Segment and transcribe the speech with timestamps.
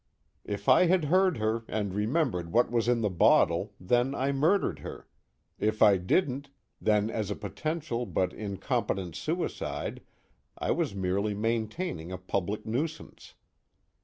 [0.55, 5.07] _)_If I heard her and remembered what was in the bottle, then I murdered her.
[5.59, 6.49] If I didn't,
[6.81, 10.01] then as a potential but incompetent suicide
[10.57, 13.35] I was merely maintaining a public nuisance.